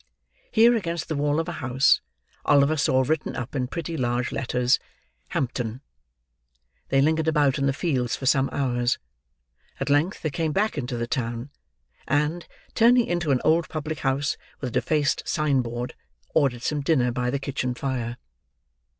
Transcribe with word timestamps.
Here 0.51 0.75
against 0.75 1.09
the 1.09 1.15
wall 1.15 1.39
of 1.39 1.47
a 1.47 1.51
house, 1.61 2.01
Oliver 2.45 2.75
saw 2.75 3.01
written 3.05 3.35
up 3.35 3.55
in 3.55 3.67
pretty 3.67 3.95
large 3.95 4.31
letters, 4.31 4.79
"Hampton." 5.27 5.81
They 6.89 7.01
lingered 7.01 7.27
about, 7.27 7.59
in 7.59 7.67
the 7.67 7.71
fields, 7.71 8.15
for 8.15 8.25
some 8.25 8.49
hours. 8.51 8.97
At 9.79 9.91
length 9.91 10.23
they 10.23 10.31
came 10.31 10.53
back 10.53 10.75
into 10.75 10.97
the 10.97 11.05
town; 11.05 11.51
and, 12.07 12.47
turning 12.73 13.05
into 13.05 13.29
an 13.29 13.41
old 13.45 13.69
public 13.69 13.99
house 13.99 14.37
with 14.59 14.69
a 14.69 14.71
defaced 14.71 15.27
sign 15.29 15.61
board, 15.61 15.93
ordered 16.33 16.63
some 16.63 16.81
dinner 16.81 17.11
by 17.11 17.29
the 17.29 17.37
kitchen 17.37 17.75
fire. 17.75 18.17